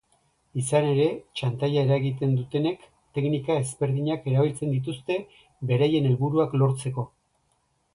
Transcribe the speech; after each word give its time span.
Izan 0.61 0.87
ere, 0.93 1.03
txantaia 1.39 1.83
eragiten 1.87 2.33
dutenek 2.39 2.89
teknika 3.19 3.61
ezberdinak 3.65 4.29
erabiltzen 4.35 4.77
dituzte 4.77 5.23
beraien 5.75 6.13
helburuak 6.13 6.63
lortzeko. 6.63 7.11